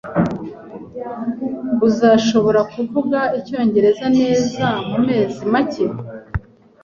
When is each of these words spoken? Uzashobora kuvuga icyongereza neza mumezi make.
Uzashobora 1.87 2.61
kuvuga 2.73 3.19
icyongereza 3.39 4.05
neza 4.19 4.65
mumezi 4.89 5.41
make. 5.53 5.85